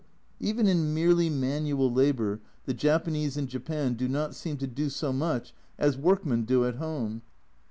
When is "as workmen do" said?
5.77-6.65